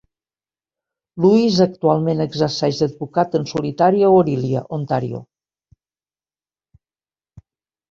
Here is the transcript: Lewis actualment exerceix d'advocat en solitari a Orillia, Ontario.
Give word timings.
Lewis 1.25 1.59
actualment 1.65 2.23
exerceix 2.25 2.79
d'advocat 2.79 3.37
en 3.41 3.45
solitari 3.53 4.03
a 4.09 4.11
Orillia, 4.15 4.65
Ontario. 4.81 5.23